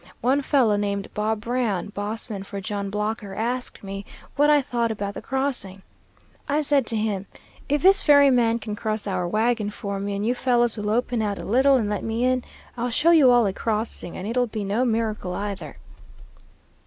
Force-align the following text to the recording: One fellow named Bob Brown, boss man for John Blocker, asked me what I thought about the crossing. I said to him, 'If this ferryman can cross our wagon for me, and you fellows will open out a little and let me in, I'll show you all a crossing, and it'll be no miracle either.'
One 0.21 0.41
fellow 0.41 0.77
named 0.77 1.13
Bob 1.13 1.41
Brown, 1.41 1.89
boss 1.89 2.27
man 2.27 2.41
for 2.41 2.59
John 2.59 2.89
Blocker, 2.89 3.35
asked 3.35 3.83
me 3.83 4.03
what 4.35 4.49
I 4.49 4.59
thought 4.59 4.89
about 4.89 5.13
the 5.13 5.21
crossing. 5.21 5.83
I 6.49 6.61
said 6.63 6.87
to 6.87 6.95
him, 6.95 7.27
'If 7.69 7.83
this 7.83 8.01
ferryman 8.01 8.57
can 8.57 8.75
cross 8.75 9.05
our 9.05 9.27
wagon 9.27 9.69
for 9.69 9.99
me, 9.99 10.15
and 10.15 10.25
you 10.25 10.33
fellows 10.33 10.75
will 10.75 10.89
open 10.89 11.21
out 11.21 11.37
a 11.37 11.45
little 11.45 11.75
and 11.75 11.87
let 11.87 12.03
me 12.03 12.25
in, 12.25 12.43
I'll 12.75 12.89
show 12.89 13.11
you 13.11 13.29
all 13.29 13.45
a 13.45 13.53
crossing, 13.53 14.17
and 14.17 14.25
it'll 14.27 14.47
be 14.47 14.63
no 14.63 14.85
miracle 14.85 15.35
either.' 15.35 15.75